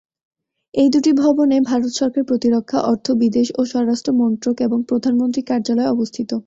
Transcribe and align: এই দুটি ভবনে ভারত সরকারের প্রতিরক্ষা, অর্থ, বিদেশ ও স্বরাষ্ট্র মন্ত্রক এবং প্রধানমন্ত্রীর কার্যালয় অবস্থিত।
এই 0.73 0.89
দুটি 0.89 1.11
ভবনে 1.21 1.57
ভারত 1.69 1.91
সরকারের 1.91 2.29
প্রতিরক্ষা, 2.29 2.79
অর্থ, 2.91 3.05
বিদেশ 3.21 3.47
ও 3.55 3.61
স্বরাষ্ট্র 3.65 4.11
মন্ত্রক 4.21 4.55
এবং 4.61 4.79
প্রধানমন্ত্রীর 4.89 5.47
কার্যালয় 5.47 5.91
অবস্থিত। 5.91 6.31